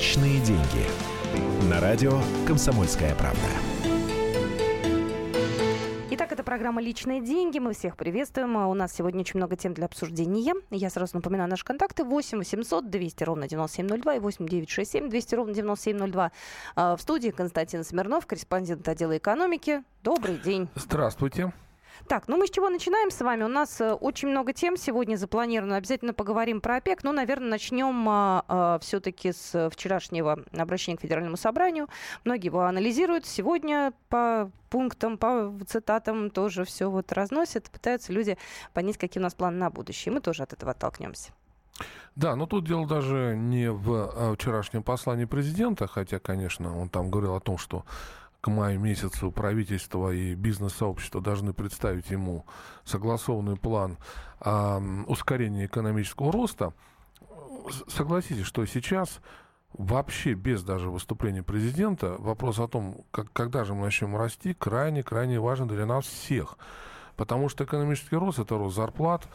[0.00, 1.68] Личные деньги.
[1.70, 3.38] На радио «Комсомольская правда».
[6.12, 7.58] Итак, это программа «Личные деньги».
[7.58, 8.56] Мы всех приветствуем.
[8.56, 10.54] У нас сегодня очень много тем для обсуждения.
[10.70, 12.04] Я сразу напоминаю наши контакты.
[12.04, 16.32] 8 800 200 ровно 9702 и 8 967 200 ровно 9702.
[16.76, 19.82] А, в студии Константин Смирнов, корреспондент отдела экономики.
[20.02, 20.70] Добрый день.
[20.76, 21.52] Здравствуйте.
[22.08, 23.44] Так, ну мы с чего начинаем с вами?
[23.44, 25.76] У нас э, очень много тем сегодня запланировано.
[25.76, 27.04] Обязательно поговорим про ОПЕК.
[27.04, 31.88] Но, наверное, начнем а, а, все-таки с вчерашнего обращения к Федеральному собранию.
[32.24, 33.26] Многие его анализируют.
[33.26, 37.70] Сегодня по пунктам, по цитатам тоже все вот разносят.
[37.70, 38.38] Пытаются люди
[38.72, 40.12] понять, какие у нас планы на будущее.
[40.12, 41.32] Мы тоже от этого оттолкнемся.
[42.16, 47.34] Да, но тут дело даже не в вчерашнем послании президента, хотя, конечно, он там говорил
[47.34, 47.84] о том, что
[48.40, 52.46] к маю месяцу правительство и бизнес-сообщество должны представить ему
[52.84, 53.98] согласованный план
[54.40, 56.72] э, ускорения экономического роста.
[57.88, 59.20] Согласитесь, что сейчас
[59.74, 65.38] вообще без даже выступления президента вопрос о том, как, когда же мы начнем расти, крайне-крайне
[65.38, 66.56] важен для нас всех.
[67.16, 69.28] Потому что экономический рост– это рост зарплат,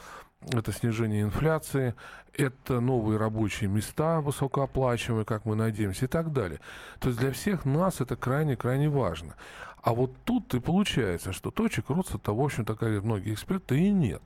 [0.51, 1.95] это снижение инфляции,
[2.33, 6.59] это новые рабочие места высокооплачиваемые, как мы надеемся, и так далее.
[6.99, 9.35] То есть для всех нас это крайне-крайне важно.
[9.81, 14.21] А вот тут и получается, что точек роста-то, в общем-то, как многие эксперты, и нет.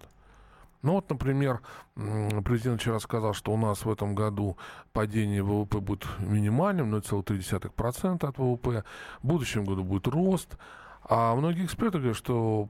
[0.82, 1.60] Ну вот, например,
[1.96, 4.58] президент вчера сказал, что у нас в этом году
[4.94, 8.86] падение ВВП будет минимальным, 0,3% от ВВП.
[9.22, 10.58] В будущем году будет рост.
[11.04, 12.70] А многие эксперты говорят, что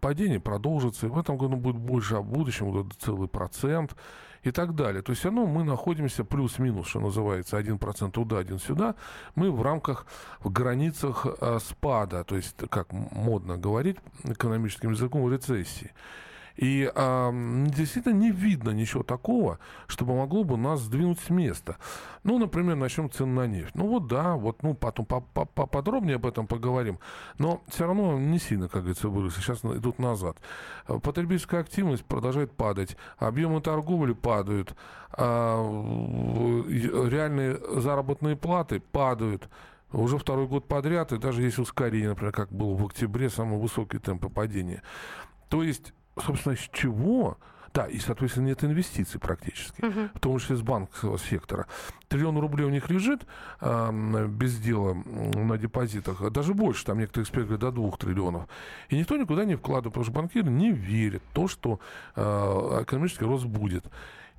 [0.00, 3.96] падение продолжится, и в этом году будет больше, а в будущем году целый процент
[4.42, 5.02] и так далее.
[5.02, 8.94] То есть равно мы находимся плюс-минус, что называется, один процент туда, один сюда.
[9.34, 10.06] Мы в рамках,
[10.40, 15.92] в границах э, спада, то есть, как модно говорить экономическим языком, рецессии.
[16.60, 17.32] И а,
[17.68, 21.78] действительно не видно ничего такого, чтобы могло бы нас сдвинуть с места.
[22.22, 23.74] Ну, например, начнем цены на нефть.
[23.74, 26.98] Ну вот да, вот, ну потом поподробнее об этом поговорим.
[27.38, 29.40] Но все равно не сильно, как говорится, выросли.
[29.40, 30.36] Сейчас идут назад.
[30.86, 32.94] Потребительская активность продолжает падать.
[33.16, 34.74] Объемы торговли падают.
[35.12, 35.64] А,
[36.68, 39.48] реальные заработные платы падают
[39.92, 43.98] уже второй год подряд, и даже есть ускорение, например, как было в октябре, самые высокие
[43.98, 44.82] темпы падения.
[45.48, 47.38] То есть собственно, с чего
[47.72, 51.66] да, и, соответственно, нет инвестиций практически, uh в том числе с банковского сектора.
[52.08, 53.22] Триллион рублей у них лежит
[53.60, 58.48] э, без дела на депозитах, даже больше, там некоторые эксперты говорят, до двух триллионов.
[58.88, 61.78] И никто никуда не вкладывает, потому что банкиры не верят в то, что
[62.16, 62.22] э,
[62.82, 63.84] экономический рост будет.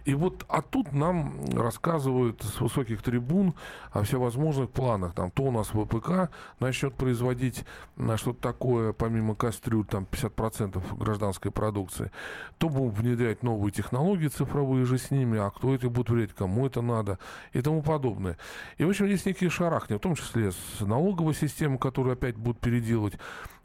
[0.05, 3.53] И вот, а тут нам рассказывают с высоких трибун
[3.91, 5.13] о всевозможных планах.
[5.13, 11.51] Там, то у нас ВПК начнет производить на что-то такое, помимо кастрюль, там 50% гражданской
[11.51, 12.11] продукции,
[12.57, 16.65] то будем внедрять новые технологии цифровые же с ними, а кто это будет влиять, кому
[16.65, 17.19] это надо
[17.53, 18.37] и тому подобное.
[18.77, 22.59] И, в общем, есть некие шарахни, в том числе с налоговой системой, которую опять будут
[22.59, 23.13] переделывать.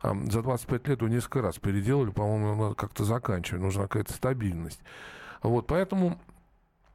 [0.02, 4.80] За 25 лет ее несколько раз переделали, по-моему, как-то заканчивать, нужна какая-то стабильность.
[5.46, 6.18] Вот, поэтому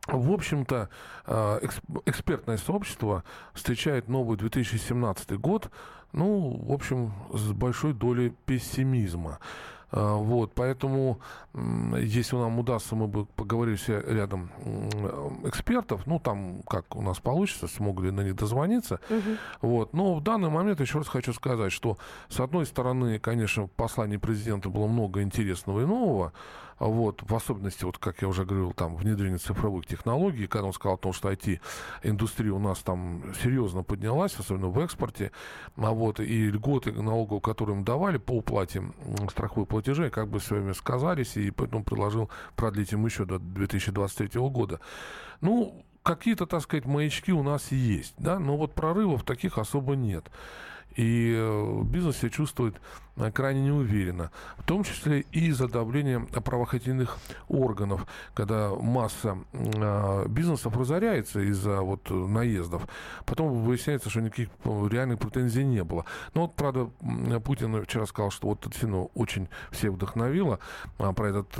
[0.07, 0.89] в общем-то,
[1.27, 1.59] э,
[2.05, 3.23] экспертное сообщество
[3.53, 5.69] встречает новый 2017 год,
[6.11, 9.39] ну, в общем, с большой долей пессимизма.
[9.91, 11.19] Э, вот, поэтому,
[11.53, 14.49] если нам удастся, мы бы поговорили все рядом
[15.43, 18.99] экспертов, ну, там, как у нас получится, смогли на них дозвониться.
[19.09, 19.37] Угу.
[19.61, 21.97] Вот, но в данный момент еще раз хочу сказать, что,
[22.27, 26.33] с одной стороны, конечно, в послании президента было много интересного и нового,
[26.87, 30.95] вот, в особенности, вот, как я уже говорил, там, внедрение цифровых технологий, когда он сказал
[30.95, 35.31] о том, что IT-индустрия у нас там серьезно поднялась, особенно в экспорте,
[35.75, 38.83] а вот, и льготы налогов, которые им давали по уплате
[39.29, 44.41] страховых платежей, как бы с вами сказались, и поэтому предложил продлить им еще до 2023
[44.49, 44.79] года.
[45.41, 50.29] Ну, какие-то, так сказать, маячки у нас есть, да, но вот прорывов таких особо нет.
[50.95, 52.75] И э, бизнес себя чувствует
[53.15, 60.75] э, крайне неуверенно, в том числе и из-за давления правоохранительных органов, когда масса э, бизнесов
[60.75, 62.87] разоряется из-за вот наездов.
[63.25, 66.05] Потом выясняется, что никаких реальных претензий не было.
[66.33, 66.89] Но вот, правда,
[67.39, 70.59] Путин вчера сказал, что вот это очень всех вдохновило
[70.97, 71.55] а, про этот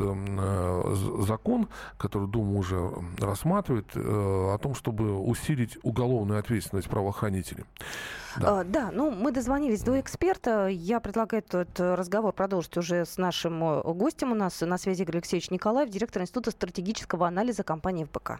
[1.25, 7.65] закон, который Дума уже рассматривает, о том, чтобы усилить уголовную ответственность правоохранителей.
[8.37, 8.59] Да.
[8.59, 10.67] А, да, ну мы дозвонились до эксперта.
[10.67, 14.31] Я предлагаю этот разговор продолжить уже с нашим э, гостем.
[14.31, 18.39] У нас на связи Игорь Алексеевич Николаев, директор Института стратегического анализа компании ФБК.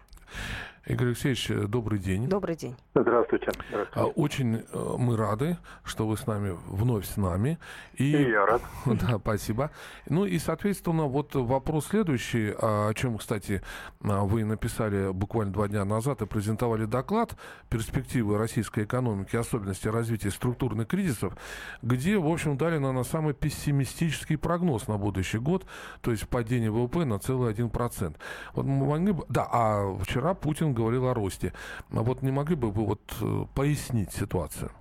[0.88, 2.28] Игорь Алексеевич, э, добрый день.
[2.28, 2.76] Добрый день.
[2.96, 3.52] Здравствуйте.
[3.70, 3.92] Здравствуйте.
[3.94, 7.60] А, очень э, мы рады, что вы с нами, вновь с нами.
[7.96, 8.62] И, и я рад.
[8.86, 9.70] Да, спасибо.
[10.10, 13.62] Ну и, соответственно, вот вопрос следующий, а, о чем, кстати,
[14.04, 17.36] а, вы написали буквально два дня назад и презентовали доклад
[17.70, 20.32] «Перспективы российской экономики, особенности развития
[20.72, 21.34] структурных кризисов»,
[21.82, 25.66] где, в общем, дали на самый пессимистический прогноз на будущий год,
[26.02, 28.18] то есть падение ВВП на целый один процент.
[28.54, 29.24] Вот мы могли бы...
[29.30, 31.54] Да, а вчера Путин говорил о росте.
[31.94, 34.72] А вот не могли бы вы вот э, пояснить ситуацию?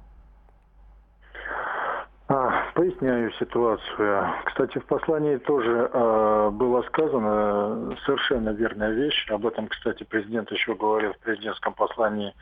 [2.29, 4.25] А, поясняю ситуацию.
[4.45, 9.29] Кстати, в послании тоже э, было сказано совершенно верная вещь.
[9.31, 12.33] Об этом, кстати, президент еще говорил в президентском послании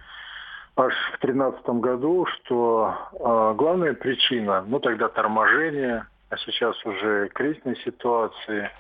[0.79, 7.77] аж в 2013 году, что э, главная причина, ну тогда торможение, а сейчас уже кризисной
[7.77, 8.71] ситуации,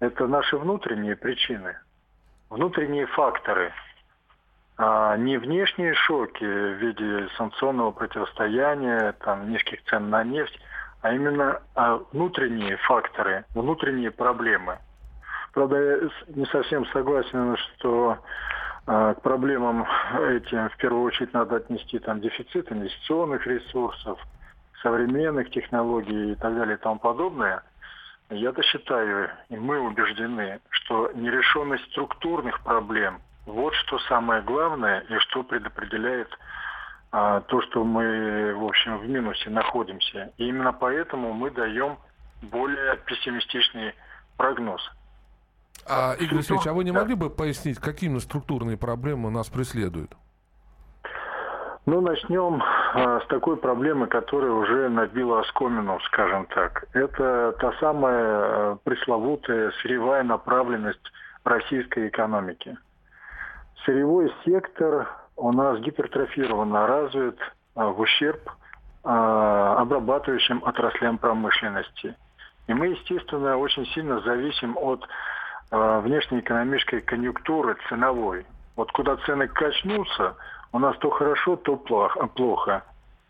[0.00, 1.76] это наши внутренние причины,
[2.48, 3.72] внутренние факторы–
[4.82, 10.58] а не внешние шоки в виде санкционного противостояния, там, низких цен на нефть,
[11.02, 14.78] а именно а внутренние факторы, внутренние проблемы.
[15.52, 18.16] Правда, я не совсем согласен, что
[18.90, 19.86] к проблемам
[20.18, 24.18] этим в первую очередь надо отнести там, дефицит инвестиционных ресурсов,
[24.82, 27.62] современных технологий и так далее и тому подобное.
[28.30, 35.42] Я-то считаю, и мы убеждены, что нерешенность структурных проблем– вот что самое главное и что
[35.42, 36.28] предопределяет
[37.12, 40.32] а, то, что мы, в общем, в минусе находимся.
[40.36, 41.98] И именно поэтому мы даем
[42.42, 43.94] более пессимистичный
[44.36, 44.82] прогноз.
[45.86, 50.12] А, Игорь Алексеевич, а вы не могли бы пояснить, какие структурные проблемы нас преследуют?
[51.86, 52.62] Ну, начнем
[52.94, 56.84] а, с такой проблемы, которая уже набила оскомину, скажем так.
[56.92, 61.00] Это та самая а, пресловутая сырьевая направленность
[61.44, 62.76] российской экономики
[63.84, 67.38] сырьевой сектор у нас гипертрофированно развит
[67.74, 68.50] а, в ущерб
[69.02, 72.14] а, обрабатывающим отраслям промышленности.
[72.66, 75.06] И мы, естественно, очень сильно зависим от
[75.70, 78.46] внешнеэкономической конъюнктуры ценовой.
[78.76, 80.36] Вот куда цены качнутся,
[80.72, 82.82] у нас то хорошо, то плохо.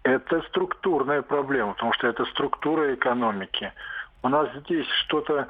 [0.02, 3.72] Это структурная проблема, потому что это структура экономики.
[4.22, 5.48] У нас здесь что-то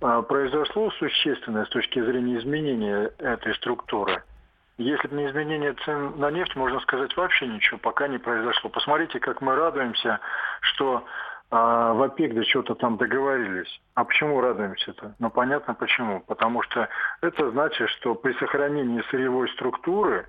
[0.00, 4.22] произошло существенное с точки зрения изменения этой структуры–
[4.78, 8.70] если бы не изменение цен на нефть, можно сказать, вообще ничего пока не произошло.
[8.70, 10.20] Посмотрите, как мы радуемся,
[10.60, 11.04] что
[11.54, 13.68] а, в ОПЕК до чего-то там договорились.
[13.94, 15.14] А почему радуемся-то?
[15.18, 16.20] Ну, понятно почему.
[16.20, 16.88] Потому что
[17.20, 20.26] это значит, что при сохранении сырьевой структуры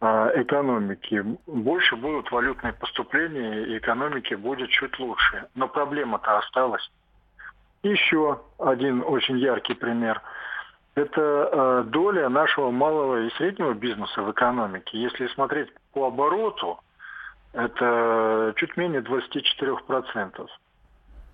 [0.00, 5.46] а, экономики больше будут валютные поступления, и экономики будет чуть лучше.
[5.54, 6.90] Но проблема-то осталась.
[7.84, 10.20] Еще один очень яркий пример–
[10.96, 14.98] это э, доля нашего малого и среднего бизнеса в экономике.
[14.98, 16.80] Если смотреть по обороту,
[17.52, 20.46] это чуть менее 24%.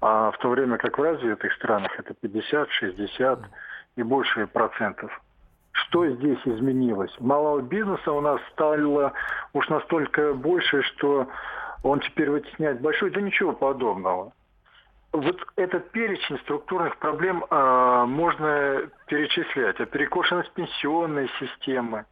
[0.00, 3.40] А в то время как в развитых странах это 50, 60
[3.96, 5.20] и больше процентов.
[5.72, 7.14] Что здесь изменилось?
[7.18, 9.12] Малого бизнеса у нас стало
[9.52, 11.28] уж настолько больше, что
[11.82, 13.10] он теперь вытесняет большой.
[13.10, 14.32] Да ничего подобного
[15.14, 19.76] вот этот перечень структурных проблем э, можно перечислять.
[19.76, 22.04] Это перекошенность пенсионной системы,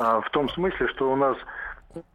[0.00, 1.36] э, в том смысле, что у нас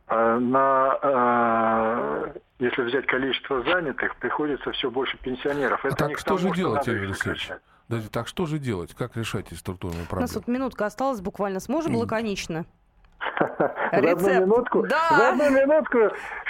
[0.10, 5.84] на, э, если взять количество занятых, приходится все больше пенсионеров.
[5.86, 7.52] Это а так что тому, же делать, Игорь Алексеевич?
[7.90, 8.94] Да, так что же делать?
[8.94, 10.20] Как решать эти структурные проблемы?
[10.20, 11.60] У нас вот минутка осталась буквально.
[11.60, 12.66] Сможем лаконично?
[13.92, 15.10] За одну минутку, да.
[15.10, 15.98] за одну минутку,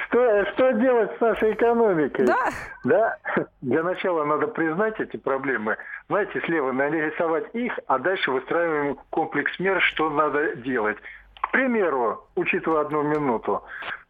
[0.06, 2.26] что, что делать с нашей экономикой?
[2.26, 2.50] Да.
[2.84, 3.18] да.
[3.62, 5.78] Для начала надо признать эти проблемы.
[6.10, 10.98] Знаете, слева нарисовать их, а дальше выстраиваем комплекс мер, что надо делать.
[11.50, 13.64] К примеру, учитывая одну минуту,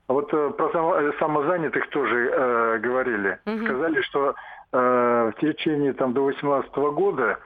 [0.10, 3.39] вот э, про само, самозанятых тоже э, говорили.
[3.46, 3.65] Угу.
[3.65, 4.36] Сказали, что
[4.74, 7.39] э, в течение там, до 2018 года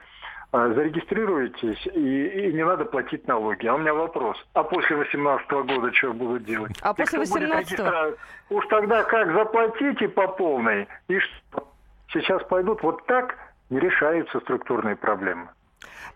[0.50, 3.66] а, зарегистрируетесь, и, и не надо платить налоги.
[3.66, 6.72] А у меня вопрос, а после 18 года что будут делать?
[6.80, 8.16] А после 18 -го?
[8.50, 11.68] Уж тогда как заплатите по полной, и что?
[12.12, 13.36] Сейчас пойдут вот так,
[13.70, 15.48] не решаются структурные проблемы.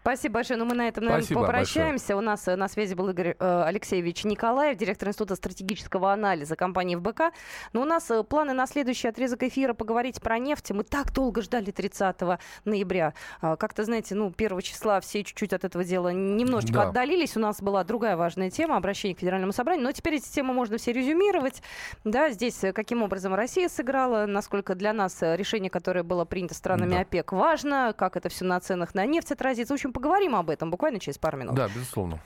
[0.02, 0.59] Спасибо большое.
[0.59, 2.14] Ну, мы на этом, наверное, Спасибо попрощаемся.
[2.14, 2.19] большое.
[2.19, 6.97] У нас э, на связи был Игорь э, Алексеевич Николаев, директор Института стратегического анализа компании
[6.97, 7.33] ФБК.
[7.73, 10.71] Но у нас э, планы на следующий отрезок эфира поговорить про нефть.
[10.71, 12.17] Мы так долго ждали 30
[12.64, 13.12] ноября.
[13.43, 16.88] А, Как-то, знаете, ну, 1 числа все чуть-чуть от этого дела немножечко Да.
[16.88, 17.37] отдалились.
[17.37, 19.85] У нас была другая важная тема обращение к Федеральному собранию.
[19.85, 21.62] Но теперь эти темы можно все резюмировать.
[22.05, 26.93] Да, здесь э, каким образом Россия сыграла, насколько для нас решение, которое было принято странами
[26.95, 27.00] Да.
[27.00, 29.75] ОПЕК, важно, как это все на ценах на нефть отразится.
[29.75, 31.54] В общем, поговорим об этом буквально через пару минут.
[31.54, 32.21] Да, безусловно.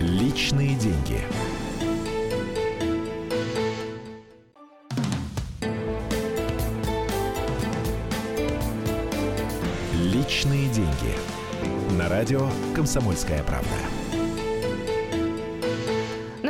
[0.00, 1.20] Личные деньги.
[9.94, 11.14] Личные деньги.
[11.98, 13.99] На радио «Комсомольская правда».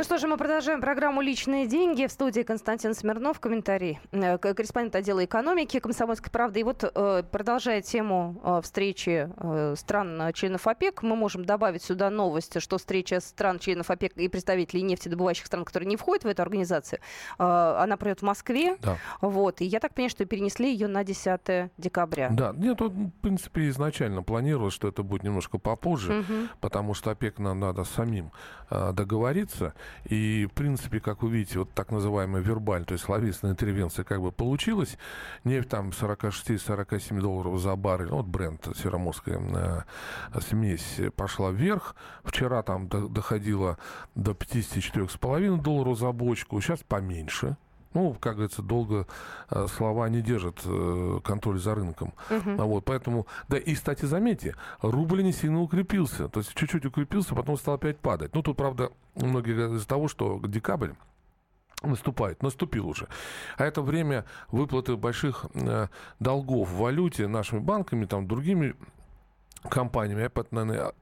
[0.01, 2.07] Ну что же, мы продолжаем программу «Личные деньги».
[2.07, 6.61] В студии Константин Смирнов, комментарий, э, корреспондент отдела экономики «Комсомольской правды».
[6.61, 9.29] И вот, э, продолжая тему э, встречи
[9.75, 15.65] стран-членов ОПЕК, мы можем добавить сюда новость, что встреча стран-членов ОПЕК и представителей нефтедобывающих стран,
[15.65, 16.99] которые не входят в эту организацию,
[17.37, 18.77] она пройдет в Москве.
[18.81, 18.97] Да.
[19.21, 19.61] Вот.
[19.61, 22.29] И я так понимаю, что перенесли ее на 10 декабря.
[22.31, 26.49] Да, нет, тут, в принципе, изначально планировалось, что это будет немножко попозже, Мгм.
[26.59, 28.31] потому что ОПЕК нам надо самим
[28.71, 29.75] договориться.
[30.05, 34.21] И, в принципе, как вы видите, вот так называемая вербаль, то есть словесная интервенция как
[34.21, 34.97] бы получилась.
[35.43, 39.39] Нефть там 46-47 долларов за баррель, ну, вот бренд, сероморская
[40.33, 41.95] э, смесь пошла вверх.
[42.23, 43.77] Вчера там до- доходило
[44.15, 47.57] до 54,5 долларов за бочку, сейчас поменьше.
[47.93, 49.05] Ну, как говорится, долго
[49.49, 52.13] э, слова не держат э, контроль за рынком.
[52.29, 52.61] Мгм.
[52.61, 57.35] А вот, поэтому, да, и, кстати, заметьте, рубль не сильно укрепился, то есть чуть-чуть укрепился,
[57.35, 58.33] потом стал опять падать.
[58.33, 60.91] Ну, тут, правда, многие говорят из-за того, что декабрь
[61.83, 63.07] наступает, наступил уже.
[63.57, 65.87] А это время выплаты больших э,
[66.19, 68.75] долгов в валюте нашими банками, там, другими
[69.69, 70.93] компаниями, опять, наверное,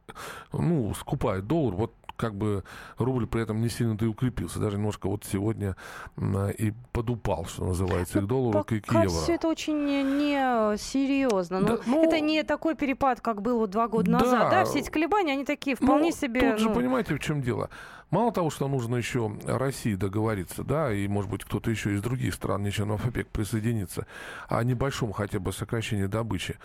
[0.52, 2.64] ну, скупают доллар, вот как бы
[2.98, 4.60] рубль при этом не сильно-то и укрепился.
[4.60, 5.76] Даже немножко вот сегодня
[6.18, 9.10] м, и подупал, что называется, и к доллару, и к Пока евро.
[9.16, 11.62] все это очень не, не серьезно.
[11.62, 14.20] Да, Ну, ну, это не такой перепад, как был вот два года Да.
[14.20, 14.52] назад.
[14.52, 16.52] Да, все эти колебания, они такие вполне Ну, себе.
[16.52, 17.70] Тут же ну, понимаете, в чем дело.
[18.12, 22.34] Мало того, что нужно еще России договориться, да, и, может быть, кто-то еще из других
[22.34, 24.08] стран, не членов ОПЕК, присоединиться
[24.50, 26.58] о небольшом хотя бы сокращении добычи.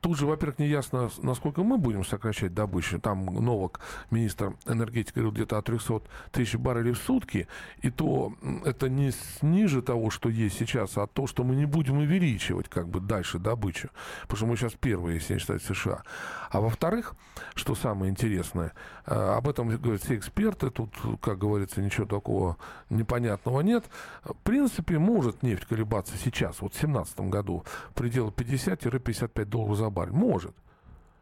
[0.00, 3.00] Тут же, во-первых, не ясно, насколько мы будем сокращать добычу.
[3.00, 7.48] Там Новак, министр энергетики, говорил где-то о 300 тысяч баррелей в сутки.
[7.82, 8.34] И то
[8.64, 9.12] это не
[9.42, 13.38] ниже того, что есть сейчас, а то, что мы не будем увеличивать как бы дальше
[13.38, 13.90] добычу.
[14.22, 16.02] Потому что мы сейчас первые, если не считать США.
[16.50, 17.14] А во-вторых,
[17.54, 18.72] что самое интересное,
[19.06, 22.56] э, об этом говорят все эксперты, тут, как говорится, ничего такого
[22.90, 23.84] непонятного нет.
[24.24, 29.85] В принципе, может нефть колебаться сейчас, вот в 2017 году, в пределах 50-55 долларов за
[29.90, 30.12] баррель.
[30.14, 30.54] Может.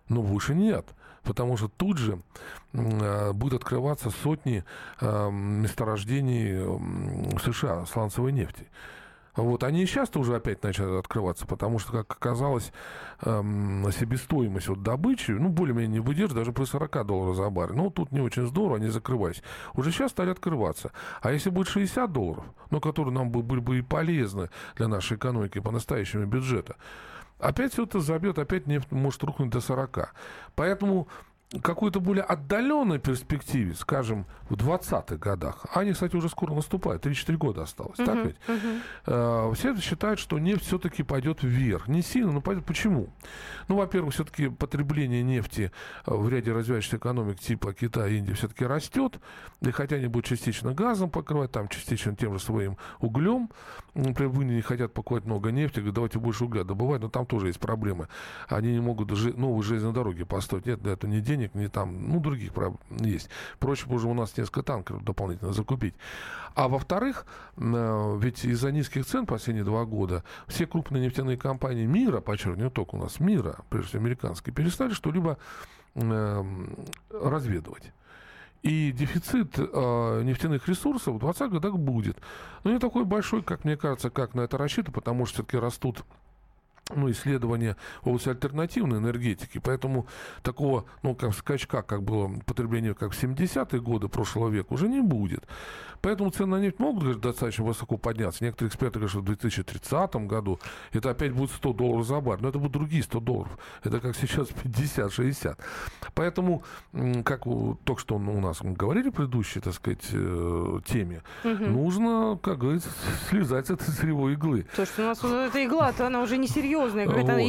[0.08, 0.86] Но выше нет.
[1.22, 2.20] Потому что тут же
[2.74, 4.62] э, будут открываться сотни
[5.00, 8.66] э, месторождений м, США сланцевой нефти.
[9.36, 12.72] Вот, они и сейчас уже опять начали открываться, потому что, как оказалось,
[13.22, 17.74] эм, себестоимость вот добычи, ну, более-менее не выдержит даже при 40 долларов за баррель.
[17.74, 19.42] Ну, тут не очень здорово, они закрывались.
[19.74, 20.92] Уже сейчас стали открываться.
[21.20, 25.16] А если будет 60 долларов, ну, которые нам бы- были бы и полезны для нашей
[25.16, 26.76] экономики по-настоящему бюджета,
[27.38, 30.14] опять все это забьет, опять нефть может рухнуть до 40.
[30.54, 31.08] Поэтому
[31.62, 37.36] какой-то более отдаленной перспективе, скажем, в 20-х годах, а они, кстати, уже скоро наступают, 3-4
[37.36, 38.36] года осталось, так ведь?
[38.48, 38.80] мгм.
[39.06, 41.88] Э, все считают, что нефть все-таки пойдет вверх.
[41.88, 42.64] Не сильно, но пойдет.
[42.64, 43.08] Почему?
[43.68, 45.70] Ну, во-первых, все-таки потребление нефти
[46.06, 49.18] э, в ряде развивающихся экономик типа Китая и Индии все-таки растет.
[49.66, 53.50] И хотя они будут частично газом покрывать, там частично тем же своим углем.
[53.94, 57.26] Например, в Индии не хотят покупать много нефти, говорят, давайте больше угля добывать, но там
[57.26, 58.08] тоже есть проблемы.
[58.48, 60.66] Они не могут жи- новые железные дороги построить.
[60.66, 63.30] Нет, для этого ни денег, ни там, ну, других проблем есть.
[63.58, 65.94] Проще уже у нас несколько танкеров дополнительно закупить.
[66.54, 67.24] А во-вторых,
[67.56, 72.70] э, ведь из-за низких цен последние два года все крупные нефтяные компании мира, подчеркиваю, не
[72.70, 75.38] только у нас, мира, прежде всего американские, перестали что-либо
[75.94, 76.44] э,
[77.10, 77.92] разведывать.
[78.64, 82.16] И дефицит э, нефтяных ресурсов в 2020 годах будет.
[82.64, 86.02] Но не такой большой, как мне кажется, как на это рассчитывают, потому что все-таки растут
[86.94, 89.58] ну, исследования в области альтернативной энергетики.
[89.58, 90.06] Поэтому
[90.42, 95.00] такого, ну, как скачка, как было потребление, как в 70-е годы прошлого века, уже не
[95.00, 95.44] будет.
[96.04, 98.44] Поэтому цены на нефть могут достаточно высоко подняться.
[98.44, 100.60] Некоторые эксперты говорят, что в 2030 году
[100.92, 102.42] это опять будет 100 долларов за бар.
[102.42, 103.58] Но это будут другие 100 долларов.
[103.82, 105.56] Это как сейчас 50-60.
[106.14, 106.62] Поэтому,
[107.24, 107.44] как
[107.84, 111.64] только что у нас говорили в предыдущей, так сказать, э, теме, угу.
[111.64, 112.90] нужно, как говорится,
[113.30, 114.66] слезать с этой сырьевой иглы.
[114.76, 116.73] То, что у нас эта игла-то, она уже не серьезная.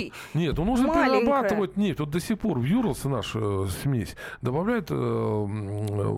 [0.05, 0.39] Вот.
[0.39, 1.19] Нет, ну нужно маленькая.
[1.21, 1.99] перерабатывать нефть.
[1.99, 6.17] Вот до сих пор в Юрлсе наша э, смесь добавляет, э, э,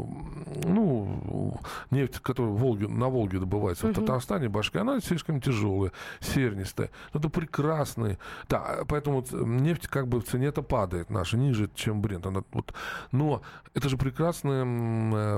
[0.65, 1.59] ну,
[1.91, 3.91] нефть которая Волге, на Волге добывается, uh-huh.
[3.91, 6.89] в Татарстане, Башке, она слишком тяжелая, сернистая.
[7.13, 8.17] Но это прекрасные.
[8.49, 12.25] Да, поэтому нефть как бы в цене это падает наша, ниже, чем бренд.
[12.25, 12.73] Она, вот,
[13.11, 13.41] но
[13.73, 14.65] это же прекрасная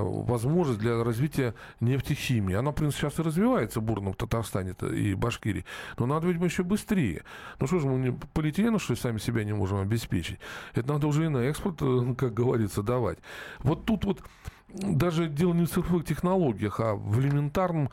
[0.02, 2.56] возможность для развития нефтехимии.
[2.56, 5.66] Она, в принципе, сейчас и развивается бурно в Татарстане и Башкирии.
[5.98, 7.24] Но надо, видимо, еще быстрее.
[7.60, 10.40] Ну что же, мы не полиэтилену, что сами себя не можем обеспечить?
[10.74, 13.20] Это надо уже и на экспорт, э, как говорится, давать.
[13.60, 14.22] Вот тут вот
[14.70, 17.90] даже дело не в цифровых технологиях, а в элементарном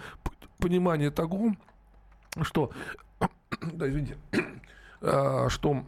[0.58, 1.54] понимании того,
[2.42, 2.70] что,
[3.72, 4.16] да, извините,
[5.00, 5.84] а, что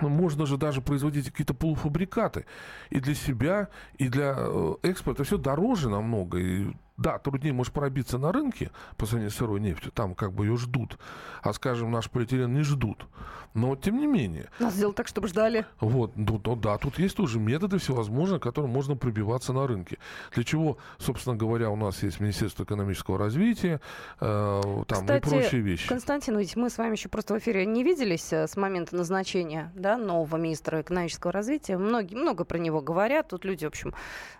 [0.00, 2.46] можно же даже производить какие-то полуфабрикаты
[2.90, 5.24] и для себя, и для э, экспорта.
[5.24, 6.38] Все дороже намного.
[6.38, 6.66] И
[6.98, 10.56] да, труднее может пробиться на рынке по сравнению с сырой нефтью, там как бы ее
[10.56, 10.98] ждут,
[11.42, 13.06] а, скажем, наш полиэтилен не ждут.
[13.54, 14.50] Но тем не менее.
[14.58, 15.64] Нас сделать так, чтобы ждали.
[15.80, 19.98] Вот, ну, ну да, тут есть тоже методы всевозможные, которым можно пробиваться на рынке.
[20.34, 23.80] Для чего, собственно говоря, у нас есть Министерство экономического развития,
[24.20, 25.88] э, там Кстати, и прочие вещи.
[25.88, 29.72] Константин, ведь мы с вами еще просто в эфире не виделись э, с момента назначения
[29.74, 31.78] да, нового министра экономического развития.
[31.78, 33.28] Многие, много про него говорят.
[33.28, 33.94] Тут люди, в общем,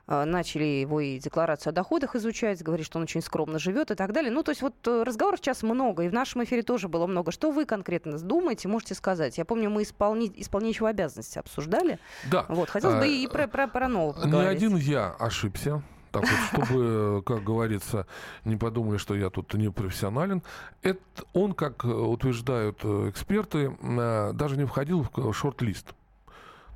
[0.06, 3.90] э, начали его и декларацию о доходах изучать возмущается, говорит, что он очень скромно живет
[3.90, 4.30] и так далее.
[4.30, 7.32] Ну, то есть вот э, разговоров сейчас много, и в нашем эфире тоже было много.
[7.32, 9.38] Что вы конкретно думаете, можете сказать?
[9.38, 10.32] Я помню, мы исполни...
[10.36, 11.98] исполняющего обязанности обсуждали.
[12.30, 12.46] Да.
[12.48, 14.60] Вот, хотелось а, бы и про, про, про нового поговорить.
[14.60, 15.82] Не один я ошибся.
[16.10, 18.06] Так вот, чтобы, как говорится,
[18.44, 20.42] не подумали, что я тут не профессионален.
[20.82, 21.00] Это
[21.32, 25.94] он, как утверждают э, эксперты, э, даже не входил в шорт-лист.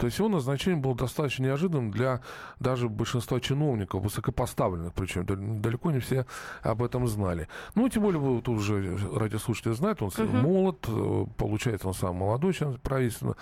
[0.03, 2.23] То есть его назначение было достаточно неожиданным для
[2.59, 5.25] даже большинства чиновников, высокопоставленных, причем
[5.63, 6.27] далеко не все
[6.63, 7.47] об этом знали.
[7.77, 10.43] Ну, тем более, тут уже радиослушатели знают, он uh-huh.
[10.43, 13.37] молод, э, получается, он самый молодой член правительства,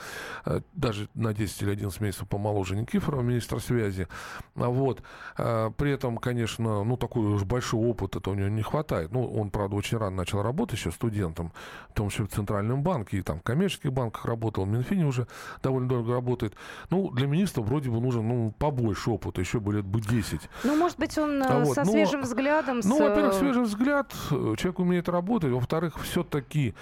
[0.44, 4.06] э, даже на 10 или 11 месяцев помоложе Никифорова, министра связи.
[4.54, 5.02] А вот.
[5.38, 9.12] Э, при этом, конечно, ну, такой уж большой опыт это у него не хватает.
[9.12, 11.52] Ну, он, правда, очень рано начал работать еще студентом,
[11.88, 15.26] в том числе в Центральном банке, и там в коммерческих банках работал, в Минфине уже
[15.62, 16.56] довольно долго работает работает.
[16.90, 20.40] Ну, для министра вроде бы нужен ну, побольше опыта, еще бы лет бы 10.
[20.64, 21.74] Ну, может быть, он а вот.
[21.74, 22.80] со Но, свежим взглядом...
[22.84, 23.00] Ну, с...
[23.00, 25.52] во-первых, свежий взгляд, э, человек умеет работать.
[25.52, 26.74] Во-вторых, все-таки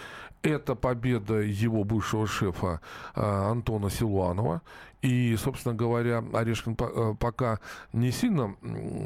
[0.42, 2.80] это победа его бывшего шефа
[3.14, 4.62] Антона Силуанова.
[5.02, 7.60] И, собственно говоря, Орешкин э, пока
[7.92, 8.56] не сильно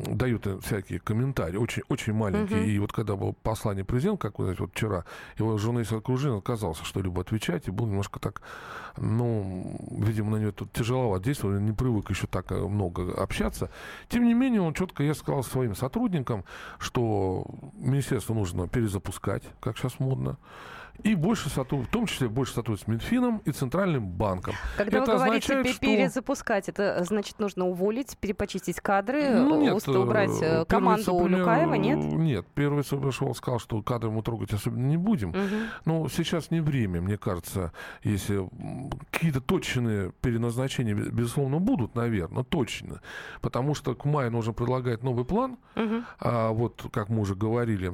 [0.07, 2.61] дают всякие комментарии, очень, очень маленькие.
[2.61, 2.71] Uh-huh.
[2.71, 5.05] И вот когда было послание президента, как вы знаете, вот вчера,
[5.39, 8.41] его журналист окружил, отказался что-либо отвечать, и был немножко так,
[8.97, 13.71] ну, видимо, на него тут тяжеловато действовать, не привык еще так э, много общаться.
[14.09, 16.45] Тем не менее, он четко, я сказал своим сотрудникам,
[16.79, 20.39] что министерство нужно перезапускать, как сейчас модно
[21.03, 24.55] и больше сотрудничать, в том числе больше сотрудничать с Минфином и Центральным банком.
[24.77, 30.41] Когда это вы говорите означает, перезапускать, это значит нужно уволить, перепочистить кадры, ну, нет, убрать
[30.41, 31.99] э, команду у Люкаева, нет?
[31.99, 35.31] Нет, первый пришел, сказал, что кадры мы трогать особенно не будем.
[35.31, 35.39] Угу.
[35.87, 38.49] Но сейчас не время, мне кажется, если
[39.11, 43.01] какие-то точные переназначения, безусловно, будут, наверное, точно.
[43.41, 46.03] Потому что к маю нужно предлагать новый план, угу.
[46.21, 47.89] а, вот, как мы уже говорили,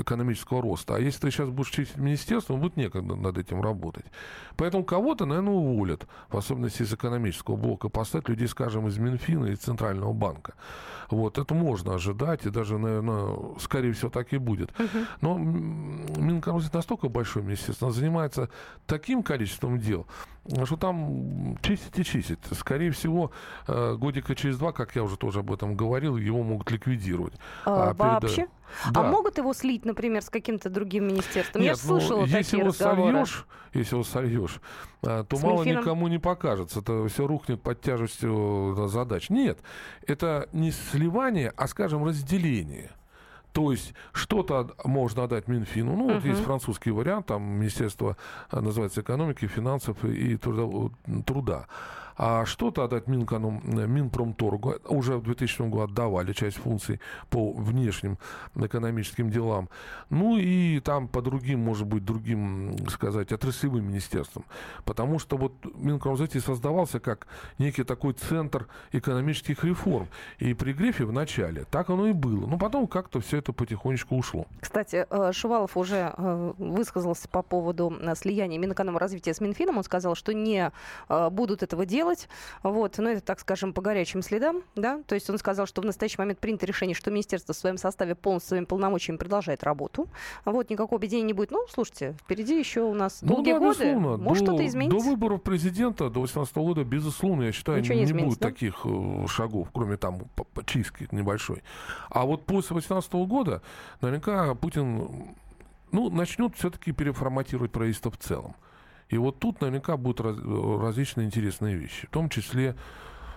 [0.00, 0.96] экономического роста.
[0.96, 4.04] А если ты сейчас будешь чистить министерство, министерством будет некогда над этим работать.
[4.56, 9.56] Поэтому кого-то, наверное, уволят, в особенности из экономического блока, поставить людей, скажем, из Минфина и
[9.56, 10.54] Центрального банка.
[11.10, 14.72] Вот, это можно ожидать, и даже, наверное, скорее всего, так и будет.
[15.20, 18.48] Но Минэкономики настолько большой министерство, занимается
[18.86, 20.06] таким количеством дел,
[20.64, 22.38] что там чистить и чистить.
[22.52, 23.30] Скорее всего,
[23.66, 27.34] э, годика через два, как я уже тоже об этом говорил, его могут ликвидировать.
[27.64, 28.36] А, а вообще?
[28.36, 28.50] Перед...
[28.84, 29.00] А да.
[29.00, 31.62] А могут его слить, например, с каким-то другим министерством?
[31.62, 33.12] Нет, Я ну, слышала если такие его разговоры.
[33.12, 34.60] Сольешь, если его сольешь,
[35.02, 35.82] а, то с мало Минфином?
[35.82, 36.80] никому не покажется.
[36.80, 39.30] Это все рухнет под тяжестью э, задач.
[39.30, 39.58] Нет,
[40.06, 42.90] это не сливание, а, скажем, разделение.
[43.52, 45.94] То есть что-то можно отдать Минфину.
[45.94, 46.14] Ну, uh-huh.
[46.14, 48.16] вот есть французский вариант, там Министерство
[48.50, 50.90] э, называется экономики, финансов и труда.
[51.24, 51.66] труда.
[52.16, 54.76] А что-то отдать Минкану, Минпромторгу.
[54.88, 57.00] Уже в 2000 году отдавали часть функций
[57.30, 58.18] по внешним
[58.54, 59.68] экономическим делам.
[60.10, 64.44] Ну и там по другим, может быть, другим, сказать, отраслевым министерствам.
[64.84, 67.26] Потому что вот Минпромзете создавался как
[67.58, 70.08] некий такой центр экономических реформ.
[70.38, 72.46] И при Грефе в начале так оно и было.
[72.46, 74.46] Но потом как-то все это потихонечку ушло.
[74.60, 79.78] Кстати, э, Шувалов уже э, высказался по поводу э, слияния Минэкономразвития с Минфином.
[79.78, 80.70] Он сказал, что не
[81.08, 82.03] будут этого делать.
[82.62, 82.98] Вот.
[82.98, 84.62] Но это, так скажем, по горячим следам.
[84.74, 85.02] Да?
[85.06, 88.14] То есть он сказал, что в настоящий момент принято решение, что министерство в своем составе
[88.14, 90.08] полностью своими полномочиями продолжает работу.
[90.44, 90.70] Вот.
[90.70, 91.50] Никакого объединения не будет.
[91.50, 93.94] Ну, слушайте, впереди еще у нас ну, долгие да, годы.
[93.96, 94.98] Может, что-то изменится.
[94.98, 98.48] До выборов президента, до 2018 года, безусловно, я считаю, Ничего не, не будет да?
[98.48, 98.84] таких
[99.28, 100.22] шагов, кроме там
[100.66, 101.62] чистки небольшой.
[102.10, 103.62] А вот после 2018 года
[104.00, 105.34] наверняка Путин
[105.92, 108.56] ну, начнет все-таки переформатировать правительство в целом.
[109.14, 110.36] И вот тут наверняка будут раз,
[110.82, 112.08] различные интересные вещи.
[112.08, 112.74] В том числе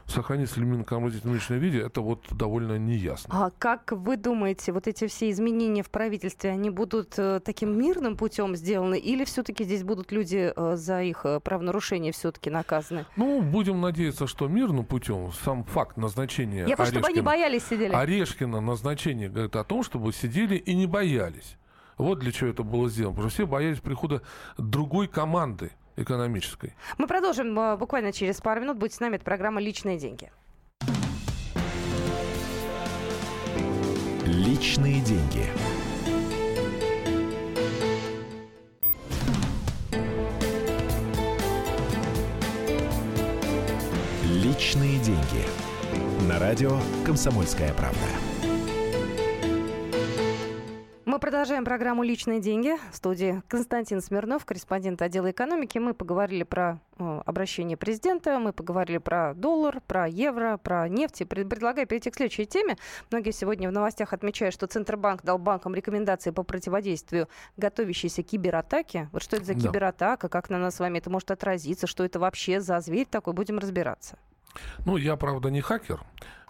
[0.08, 3.30] сохранится ли Минкомрозит в нынешнем виде, это вот довольно неясно.
[3.32, 8.18] А как вы думаете, вот эти все изменения в правительстве, они будут э, таким мирным
[8.18, 13.06] путем сделаны, или все-таки здесь будут люди э, за их э, правонарушение все-таки наказаны?
[13.16, 17.94] Ну, будем надеяться, что мирным путем сам факт назначения Я просто, чтобы они боялись сидели.
[17.94, 21.58] Орешкина назначение говорит о том, чтобы сидели и не боялись.
[21.98, 23.16] Вот для чего это было сделано.
[23.16, 24.22] Потому что все боялись прихода
[24.58, 26.76] другой команды экономической.
[26.98, 28.78] Мы продолжим э, буквально через пару минут.
[28.78, 29.16] Будьте с нами.
[29.16, 30.32] Это программа «Личные деньги».
[34.26, 35.46] Личные деньги.
[44.24, 45.46] Личные деньги.
[46.28, 48.37] На радио «Комсомольская правда».
[51.18, 52.76] Мы продолжаем программу «Личные деньги».
[52.92, 55.80] В студии Константин Смирнов, корреспондент отдела экономики.
[55.80, 61.22] Мы поговорили про э, обращение президента, мы поговорили про доллар, про евро, про нефть.
[61.22, 62.78] И предлагаю перейти к следующей теме.
[63.10, 67.28] Многие сегодня в новостях отмечают, что Центробанк дал банкам рекомендации по противодействию
[67.58, 69.10] готовящейся кибератаке.
[69.12, 69.60] Вот что это за да.
[69.60, 73.34] кибератака, как на нас с вами это может отразиться, что это вообще за зверь такой,
[73.34, 74.20] будем разбираться.
[74.86, 76.00] Ну, я, правда, не хакер,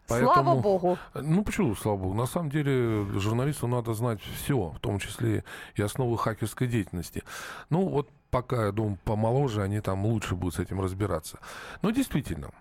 [0.07, 0.97] Поэтому, слава богу.
[1.13, 2.13] Ну, почему слава богу?
[2.13, 5.43] На самом деле журналисту надо знать все, в том числе
[5.75, 7.23] и основы хакерской деятельности.
[7.69, 11.39] Ну, вот пока, я думаю, помоложе, они там лучше будут с этим разбираться.
[11.81, 12.51] Но действительно,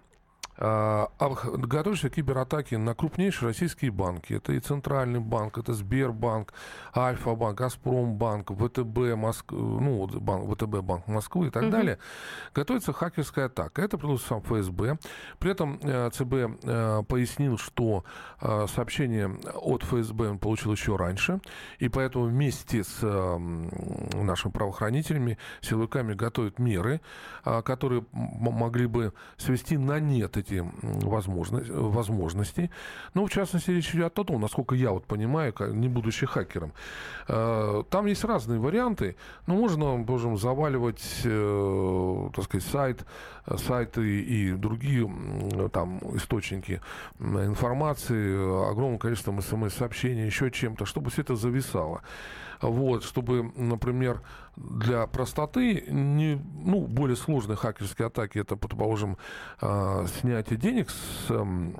[0.58, 4.34] а, готовятся кибератаки на крупнейшие российские банки.
[4.34, 6.54] Это и Центральный банк, это Сбербанк,
[6.94, 9.52] Альфа-банк, Газпромбанк, ВТБ, Моск...
[9.52, 11.72] ну, банк, ВТБ банк Москвы и так угу.
[11.72, 11.98] далее.
[12.54, 13.82] Готовится хакерская атака.
[13.82, 14.98] Это плюс сам ФСБ.
[15.38, 18.04] При этом э, ЦБ э, пояснил, что
[18.40, 21.40] э, сообщение от ФСБ он получил еще раньше,
[21.78, 23.02] и поэтому вместе с
[24.14, 27.00] нашими правоохранителями, силовиками готовят меры,
[27.42, 32.70] которые могли бы свести на нет эти возможности, возможности.
[33.14, 36.72] Ну, в частности, речь идет о том, насколько я вот понимаю, не будучи хакером.
[37.28, 39.16] Э, там есть разные варианты.
[39.46, 43.06] Ну, можно, можем заваливать, э, так сказать, сайт,
[43.56, 45.10] сайты и другие
[45.72, 46.80] там источники
[47.20, 52.02] информации, огромным количеством смс-сообщений, еще чем-то, чтобы все это зависало.
[52.60, 54.22] Вот, чтобы, например,
[54.56, 59.18] для простоты не, ну, более сложные хакерские атаки, это, предположим,
[59.60, 61.72] э, снятие денег с Э,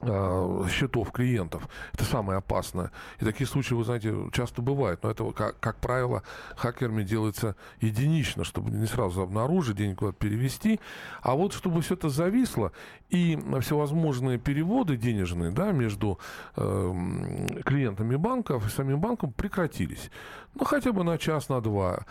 [0.00, 1.68] счетов клиентов.
[1.92, 2.92] Это самое опасное.
[3.20, 5.02] И такие случаи, вы знаете, часто бывают.
[5.02, 6.22] Но это, как, как правило,
[6.56, 10.80] хакерами делается единично, чтобы не сразу обнаружить, денег куда-то перевести.
[11.20, 12.72] А вот чтобы все это зависло,
[13.10, 16.18] и всевозможные переводы денежные да, между
[16.56, 20.10] э, клиентами банков и самим банком прекратились.
[20.54, 22.04] Ну, хотя бы на час, на два.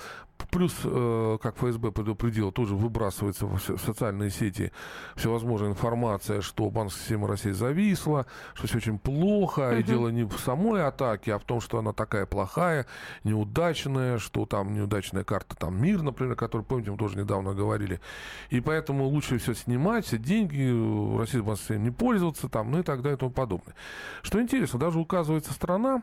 [0.52, 4.71] Плюс, э, как ФСБ предупредил, тоже выбрасывается в социальные сети
[5.15, 10.38] всевозможная информация, что банковская система России зависла, что все очень плохо, и дело не в
[10.40, 12.86] самой атаке, а в том, что она такая плохая,
[13.24, 18.00] неудачная, что там неудачная карта, там МИР, например, который, помните, мы тоже недавно говорили.
[18.50, 20.72] И поэтому лучше все снимать, все деньги,
[21.68, 23.76] банковской не пользоваться, там, ну и так далее и тому подобное.
[24.22, 26.02] Что интересно, даже указывается страна,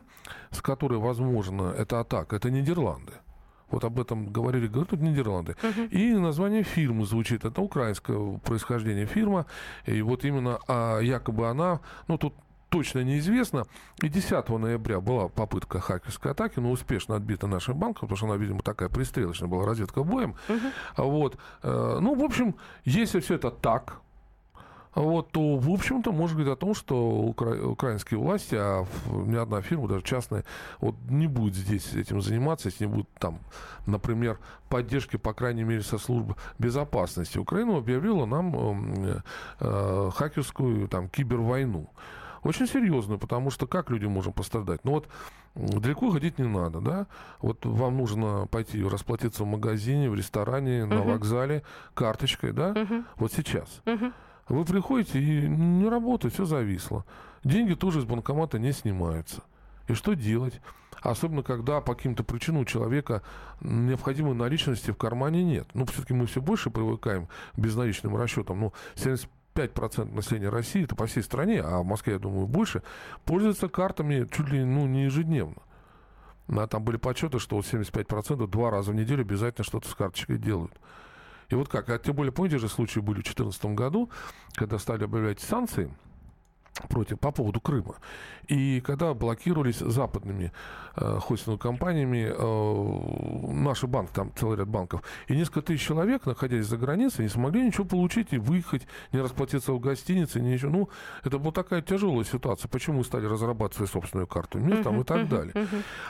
[0.51, 3.13] с которой возможно эта атака, это Нидерланды.
[3.69, 5.55] Вот об этом говорили, говорят, тут Нидерланды.
[5.61, 5.89] Uh-huh.
[5.89, 7.45] И название фирмы звучит.
[7.45, 9.45] Это украинское происхождение фирма.
[9.85, 12.33] И вот именно а, якобы она, ну тут
[12.69, 13.65] точно неизвестно.
[14.01, 18.35] И 10 ноября была попытка хакерской атаки, но успешно отбита нашим банком, потому что она,
[18.35, 20.35] видимо, такая пристрелочная была, разведка боем.
[20.47, 20.71] Uh-huh.
[20.97, 21.37] Вот.
[21.63, 24.01] Э, ну, в общем, если все это так,
[24.95, 29.61] вот, то, в общем-то, может говорить о том, что укра- украинские власти, а ни одна
[29.61, 30.45] фирма, даже частная,
[30.79, 33.39] вот не будет здесь этим заниматься, если не будет там,
[33.85, 37.37] например, поддержки, по крайней мере, со службы безопасности.
[37.37, 38.55] Украина объявила нам
[39.05, 39.21] э,
[39.59, 41.89] э, хакерскую там кибервойну.
[42.43, 44.81] Очень серьезную, потому что как люди можем пострадать?
[44.83, 45.07] Ну вот
[45.55, 47.07] далеко ходить не надо, да?
[47.41, 50.85] Вот вам нужно пойти расплатиться в магазине, в ресторане, uh-huh.
[50.85, 51.63] на вокзале
[51.95, 52.71] карточкой, да?
[52.71, 53.03] Uh-huh.
[53.15, 53.81] Вот сейчас.
[53.85, 54.13] Uh-huh.
[54.47, 57.05] Вы приходите и не работает, все зависло.
[57.43, 59.43] Деньги тоже из банкомата не снимаются.
[59.87, 60.61] И что делать?
[61.01, 63.21] Особенно, когда по каким-то причинам у человека
[63.61, 65.67] необходимой наличности в кармане нет.
[65.73, 68.59] Ну, все-таки мы все больше привыкаем к безналичным расчетам.
[68.59, 72.81] Ну, 75% населения России, это по всей стране, а в Москве, я думаю, больше,
[73.23, 75.61] пользуются картами чуть ли ну, не ежедневно.
[76.47, 80.73] А там были подсчеты, что 75% два раза в неделю обязательно что-то с карточкой делают.
[81.49, 84.09] И вот как, а тем более, помните же случаи были в 2014 году,
[84.53, 85.91] когда стали объявлять санкции–
[86.89, 87.95] против, по поводу Крыма.
[88.47, 90.51] И когда блокировались западными
[90.95, 96.65] э, хостинговыми компаниями э, наши банки, там целый ряд банков, и несколько тысяч человек, находясь
[96.65, 100.71] за границей, не смогли ничего получить и выехать, не расплатиться в гостинице, ничего.
[100.71, 100.89] Ну,
[101.23, 102.69] это была такая тяжелая ситуация.
[102.69, 105.53] Почему мы стали разрабатывать свою собственную карту мир там, и так далее.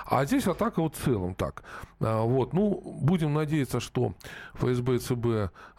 [0.05, 1.63] А здесь атака вот в целом так.
[1.99, 4.13] А, вот, ну, будем надеяться, что
[4.55, 5.25] ФСБ и ЦБ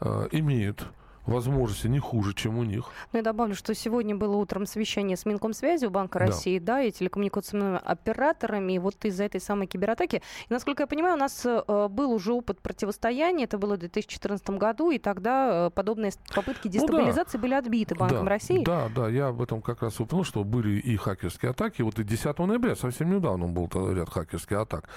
[0.00, 0.86] э, имеют
[1.26, 2.90] возможности не хуже, чем у них.
[3.12, 6.26] Ну, я добавлю, что сегодня было утром совещание с Минкомсвязью Банка да.
[6.26, 10.16] России, да, и телекоммуникационными операторами, и вот из-за этой самой кибератаки.
[10.16, 14.50] И, насколько я понимаю, у нас э, был уже опыт противостояния, это было в 2014
[14.50, 17.42] году, и тогда э, подобные попытки дестабилизации ну, да.
[17.42, 18.64] были отбиты Банком да, России.
[18.64, 21.82] Да, да, я об этом как раз упомянул, что были и хакерские атаки.
[21.82, 24.88] Вот и 10 ноября, совсем недавно был ряд хакерских атак.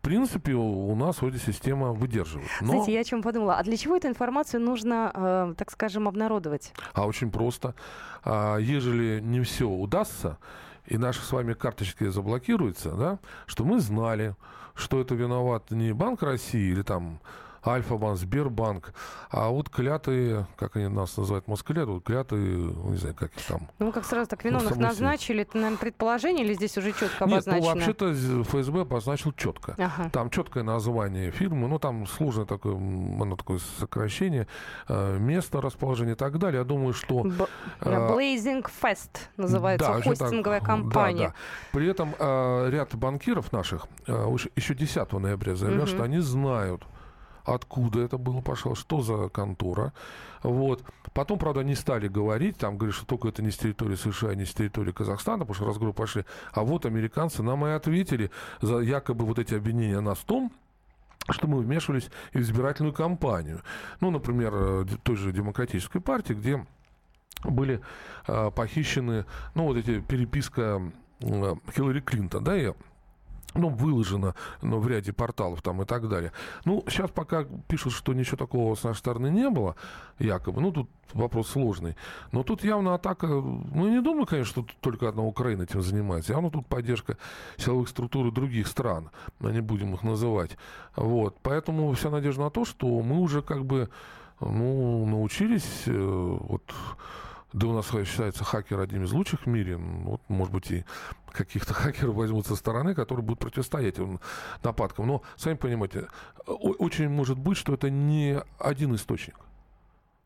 [0.00, 2.48] В принципе, у нас вроде система выдерживает.
[2.62, 2.68] Но...
[2.68, 3.58] Знаете, я о чем подумала?
[3.58, 6.72] А для чего эту информацию нужно, э, так скажем, обнародовать?
[6.92, 7.74] А очень просто.
[8.24, 10.38] А, ежели не все удастся,
[10.86, 14.34] и наши с вами карточки заблокируются, да, что мы знали,
[14.74, 17.20] что это виноват не Банк России или там
[17.64, 18.94] Альфа-банк, Сбербанк.
[19.30, 23.68] А вот клятые, как они нас называют, москаля, вот клятые, не знаю, как их там.
[23.78, 27.80] Ну, как сразу так виновных ну, назначили, это, наверное, предположение или здесь уже четко обозначено?
[27.80, 29.74] Нет, ну, вообще-то ФСБ обозначил четко.
[29.78, 30.10] Ага.
[30.10, 34.46] Там четкое название фирмы, ну, там сложное такое, оно такое сокращение,
[34.88, 36.60] э, место расположения и так далее.
[36.60, 37.22] Я думаю, что...
[37.22, 37.46] Б...
[37.80, 41.28] Э, Blazing Fest называется да, хостинговая так, компания.
[41.28, 41.34] Да, да.
[41.72, 43.86] При этом э, ряд банкиров наших
[44.56, 45.90] еще 10 ноября заявлял, угу.
[45.90, 46.84] что они знают,
[47.54, 49.92] откуда это было пошло, что за контора.
[50.42, 50.82] Вот.
[51.12, 54.44] Потом, правда, не стали говорить, там говорят, что только это не с территории США, не
[54.44, 56.24] с территории Казахстана, потому что разговоры пошли.
[56.52, 60.52] А вот американцы нам и ответили за якобы вот эти обвинения нас в том,
[61.28, 63.60] что мы вмешивались в избирательную кампанию.
[64.00, 66.66] Ну, например, э, той же демократической партии, где
[67.44, 67.80] были
[68.26, 70.80] э, похищены, ну, вот эти переписка
[71.20, 72.72] э, Хиллари Клинтон, да, и
[73.54, 76.32] ну, выложено ну, в ряде порталов там и так далее.
[76.64, 79.76] Ну, сейчас пока пишут, что ничего такого с нашей стороны не было,
[80.18, 80.60] якобы.
[80.60, 81.96] Ну, тут вопрос сложный.
[82.32, 83.26] Но тут явно атака...
[83.26, 86.32] Ну, не думаю, конечно, что только одна Украина этим занимается.
[86.32, 87.16] Явно тут поддержка
[87.56, 89.10] силовых структур других стран.
[89.40, 90.56] Не будем их называть.
[90.96, 91.36] Вот.
[91.42, 93.88] Поэтому вся надежда на то, что мы уже как бы
[94.40, 96.62] ну, научились э, вот
[97.52, 99.76] да у нас считается хакер одним из лучших в мире.
[99.76, 100.84] Вот, может быть, и
[101.32, 103.96] каких-то хакеров возьмут со стороны, которые будут противостоять
[104.62, 105.06] нападкам.
[105.06, 106.08] Но, сами понимаете,
[106.46, 109.36] очень может быть, что это не один источник.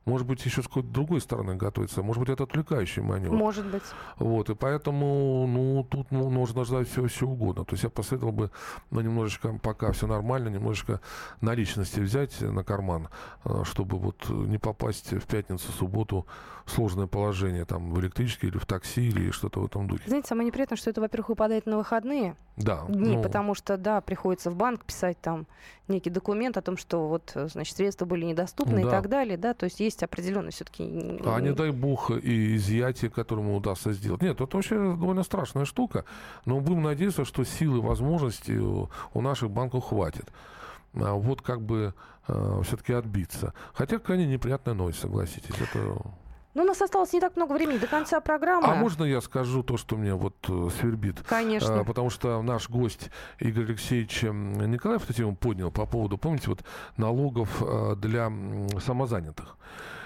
[0.05, 2.03] Может быть, еще с какой-то другой стороны готовится.
[2.03, 3.35] Может быть, это отвлекающий маневр.
[3.35, 3.83] Может быть.
[4.19, 7.65] Вот, и поэтому, ну, тут ну, можно ждать все, все угодно.
[7.65, 8.51] То есть я посоветовал бы,
[8.91, 11.01] ну, немножечко, пока все нормально, немножечко
[11.41, 13.09] наличности взять на карман,
[13.45, 16.27] э, чтобы вот не попасть в пятницу, субботу
[16.65, 20.05] в сложное положение, там, в электричке или в такси или что-то в этом духе.
[20.07, 23.23] Знаете, самое неприятное, что это, во-первых, выпадает на выходные да, дни, ну...
[23.23, 25.47] потому что, да, приходится в банк писать там
[25.89, 28.89] некий документ о том, что вот, значит, средства были недоступны да.
[28.89, 30.85] и так далее, да, то есть есть определенный все-таки...
[31.25, 34.23] А не дай бог и изъятие, которому удастся сделать.
[34.23, 36.05] Нет, это вообще довольно страшная штука,
[36.45, 40.31] но будем надеяться, что силы, возможности у наших банков хватит.
[40.95, 41.93] А вот как бы
[42.29, 43.53] э, все-таки отбиться.
[43.73, 45.55] Хотя крайне неприятная новость, согласитесь.
[45.61, 45.97] Это
[46.55, 48.67] ну, у нас осталось не так много времени до конца программы.
[48.67, 51.23] А можно я скажу то, что мне вот э, свербит?
[51.29, 51.81] Конечно.
[51.81, 56.65] А, потому что наш гость Игорь Алексеевич Николаев эту тему поднял по поводу, помните, вот
[56.97, 58.33] налогов э, для
[58.81, 59.57] самозанятых.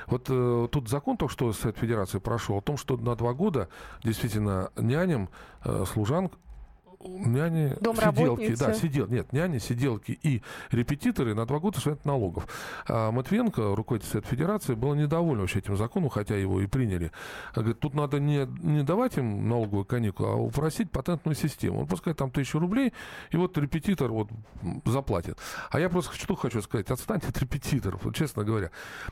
[0.06, 3.68] Вот э, тут закон только что Совет Федерации прошел о том, что на два года
[4.02, 5.28] действительно няням,
[5.64, 6.32] э, служанк,
[7.00, 12.48] няни, сиделки, да, сидел, нет, няни, сиделки и репетиторы на два года Совет налогов.
[12.87, 17.12] А Матвенко, руководитель Совета Федерации, был недоволен вообще этим законом, хотя его и приняли.
[17.54, 21.80] Говорит, тут надо не, не давать им налоговую каникулу, а упросить патентную систему.
[21.80, 22.92] Он пускай там тысячу рублей,
[23.30, 24.28] и вот репетитор вот
[24.84, 25.38] заплатит.
[25.70, 28.70] А я просто что хочу сказать, отстань от репетиторов, вот, честно говоря.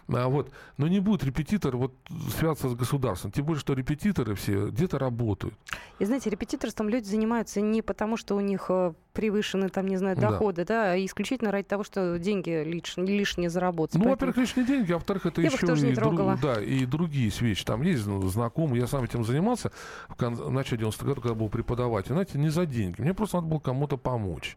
[0.09, 1.95] А вот, но не будет репетитор вот
[2.37, 5.55] связаться с государством, тем более, что репетиторы все где-то работают.
[5.99, 10.17] И знаете, репетиторством люди занимаются не потому, что у них э, превышены, там, не знаю,
[10.17, 13.97] доходы, да, да а исключительно ради того, что деньги лиш, лишние заработать.
[13.97, 14.31] Ну, Поэтому...
[14.31, 17.65] во-первых, лишние деньги, а во-вторых, это я еще и, друг, да, и другие вещи.
[17.65, 19.71] Там есть ну, знакомые, я сам этим занимался
[20.09, 20.35] в, кон...
[20.35, 22.13] в начале 90-х годов, когда был преподаватель.
[22.13, 23.01] Знаете, не за деньги.
[23.01, 24.57] Мне просто надо было кому-то помочь.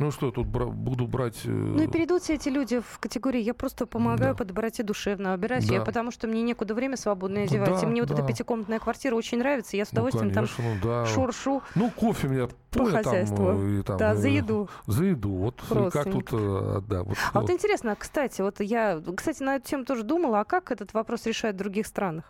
[0.00, 1.42] Ну что, тут бра- буду брать...
[1.44, 1.50] Э...
[1.50, 4.38] Ну и перейдут все эти люди в категории «я просто помогаю да.
[4.38, 5.74] по доброте душевно, убираюсь да.
[5.74, 8.08] я, потому что мне некуда время свободное одевать, да, и мне да.
[8.08, 11.04] вот эта пятикомнатная квартира очень нравится, я с ну, удовольствием ну, конечно, там да.
[11.04, 11.62] шуршу.
[11.74, 13.44] Ну кофе меня по хозяйству.
[13.44, 14.70] Там, и, там, да, за еду.
[14.86, 16.28] За еду, вот как тут...
[16.32, 17.42] Э, да, вот, а вот.
[17.42, 21.26] вот интересно, кстати, вот я, кстати, на эту тему тоже думала, а как этот вопрос
[21.26, 22.24] решают в других странах?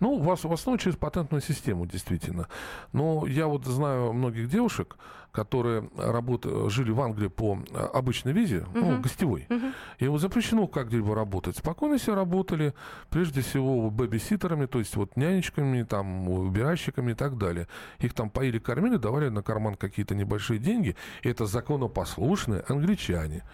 [0.00, 2.48] Ну, в, в основном через патентную систему, действительно.
[2.92, 4.96] Но я вот знаю многих девушек,
[5.32, 8.80] которые работали, жили в Англии по э, обычной визе, uh-huh.
[8.80, 9.46] ну, гостевой.
[9.48, 10.08] Uh-huh.
[10.08, 11.56] Вот запрещено как-либо работать.
[11.56, 12.74] Спокойно себе работали,
[13.10, 17.68] прежде всего, бэби-ситерами, то есть вот нянечками, там, убиральщиками и так далее.
[17.98, 20.96] Их там поили, кормили, давали на карман какие-то небольшие деньги.
[21.22, 23.44] И это законопослушные англичане.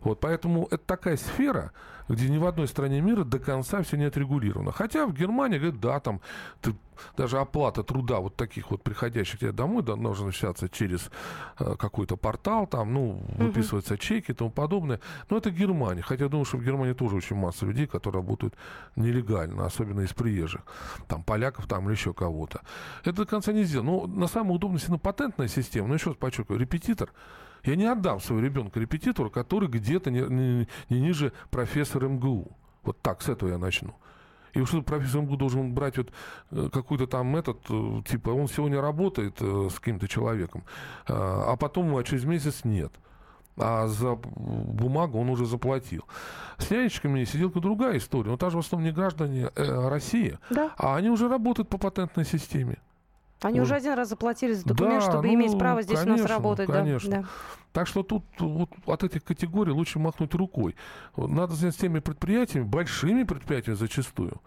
[0.00, 1.72] Вот, поэтому это такая сфера,
[2.08, 4.72] где ни в одной стране мира до конца все не отрегулировано.
[4.72, 6.20] Хотя в Германии, говорят, да, там
[6.60, 6.74] ты,
[7.16, 11.10] даже оплата труда вот таких вот приходящих тебе домой да, должна осуществляться через
[11.58, 14.02] э, какой-то портал, там, ну, выписываются угу.
[14.02, 15.00] чеки и тому подобное.
[15.30, 16.02] Но это Германия.
[16.02, 18.54] Хотя я думаю, что в Германии тоже очень масса людей, которые работают
[18.96, 20.62] нелегально, особенно из приезжих.
[21.06, 22.62] Там поляков там или еще кого-то.
[23.02, 23.88] Это до конца не сделано.
[23.88, 27.12] Но на самом удобном на патентная система, ну, еще раз подчеркиваю, репетитор–
[27.64, 32.56] я не отдам своего ребенка репетитору, который где-то не, не, не ниже профессора МГУ.
[32.82, 33.94] Вот так, с этого я начну.
[34.54, 36.10] И что профессор МГУ должен брать вот
[36.50, 40.64] э, какой-то там этот, э, типа, он сегодня работает э, с каким-то человеком,
[41.06, 42.92] а потом а через месяц нет.
[43.60, 46.04] А за бумагу он уже заплатил.
[46.58, 48.30] С нянечками сиделка другая история.
[48.30, 50.70] Но та же в основном не граждане э, России, да.
[50.76, 52.78] а они уже работают по патентной системе.
[53.42, 56.18] Они уже один раз заплатили за документ, да, чтобы ну, иметь право здесь конечно, у
[56.18, 56.66] нас работать.
[56.66, 57.10] Конечно.
[57.10, 57.24] Да.
[57.72, 60.74] Так что тут вот, от этих категорий лучше махнуть рукой.
[61.16, 64.40] Надо заняться теми предприятиями, большими предприятиями зачастую,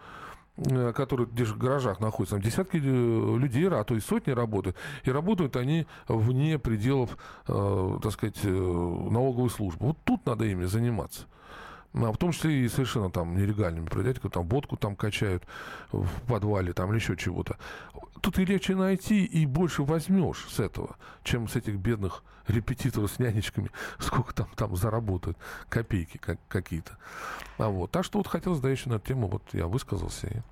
[0.58, 5.12] э, которые в гаражах находятся, там десятки э, людей, а то и сотни работают, и
[5.12, 9.88] работают они вне пределов, э, так сказать, налоговой службы.
[9.88, 11.28] Вот тут надо ими заниматься.
[11.94, 15.44] Ну, в том числе и совершенно там нелегальными предприятиями, там водку там качают
[15.92, 17.58] в подвале там или еще чего-то.
[18.22, 23.20] Тут и легче найти, и больше возьмешь с этого, чем с этих бедных репетиторов с
[23.20, 25.38] нянечками, сколько там, там заработают,
[25.70, 26.98] копейки как, какие-то.
[27.58, 27.92] А вот.
[27.92, 30.44] Так что вот хотелось, да, еще на эту тему, вот я высказался,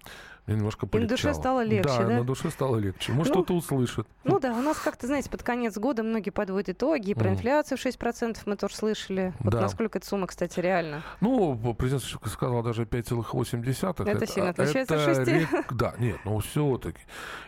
[0.49, 1.01] мне немножко полегчало.
[1.01, 2.05] И на душе стало легче, да?
[2.05, 3.11] Да, на душе стало легче.
[3.11, 4.07] Может, ну, кто-то услышит.
[4.23, 7.13] Ну да, у нас как-то, знаете, под конец года многие подводят итоги.
[7.13, 9.33] Про инфляцию 6% мы тоже слышали.
[9.39, 9.61] Вот да.
[9.61, 11.03] насколько эта сумма, кстати, реально?
[11.21, 13.89] Ну, президент сказал даже 5,8.
[13.89, 15.31] Это, это сильно отличается от 6?
[15.31, 15.73] Рек...
[15.73, 16.99] Да, нет, ну все-таки.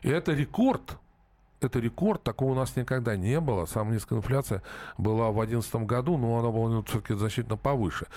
[0.03, 0.97] И это рекорд
[1.61, 3.65] это рекорд, такого у нас никогда не было.
[3.65, 4.63] Самая низкая инфляция
[4.97, 8.07] была в 2011 году, но она была ну, все-таки значительно повыше.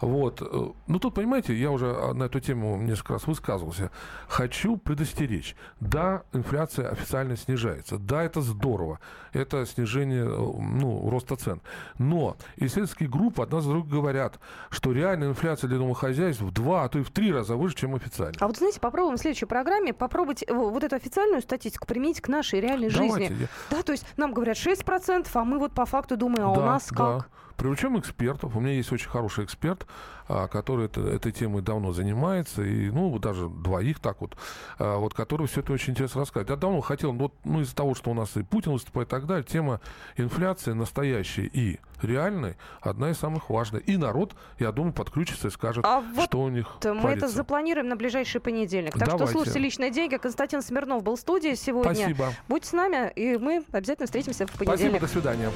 [0.00, 0.42] Вот.
[0.42, 3.90] Э, ну, тут, понимаете, я уже а, на эту тему несколько раз высказывался.
[4.28, 5.54] Хочу предостеречь.
[5.80, 7.98] Да, инфляция официально снижается.
[7.98, 8.98] Да, это здорово.
[9.32, 11.60] Это снижение, э, ну, роста цен.
[11.98, 16.88] Но исследовательские группы одна за другой говорят, что реальная инфляция для домохозяйств в два, а
[16.88, 18.34] то и в три раза выше, чем официально.
[18.40, 22.28] А вот, знаете, попробуем в следующей программе попробовать э, вот эту официальную статистику применить к
[22.28, 23.28] нашей реальной Давайте.
[23.28, 23.48] жизни.
[23.70, 26.64] Да, то есть нам говорят 6%, а мы вот по факту думаем, а да, у
[26.64, 27.28] нас как?
[27.56, 28.54] Привлечем экспертов.
[28.54, 29.86] У меня есть очень хороший эксперт,
[30.28, 34.36] а, который это, этой темой давно занимается, и, ну, даже двоих так вот,
[34.78, 36.50] а, вот, который все это очень интересно рассказывает.
[36.50, 39.26] Я давно хотел, вот, ну, из-за того, что у нас и Путин выступает и так
[39.26, 39.80] далее, тема
[40.16, 43.88] инфляции настоящей и реальной одна из самых важных.
[43.88, 47.26] И народ, я думаю, подключится и скажет, а вот что у них Мы творится.
[47.26, 48.92] это запланируем на ближайший понедельник.
[48.92, 49.24] Так Давайте.
[49.24, 50.16] что слушайте «Личные деньги».
[50.16, 51.94] Константин Смирнов был в студии сегодня.
[51.94, 52.32] Спасибо.
[52.48, 54.98] Будьте с нами, и мы обязательно встретимся в понедельник.
[54.98, 55.50] Спасибо, до свидания.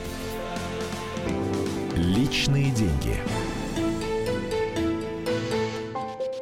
[2.31, 3.19] Личные деньги.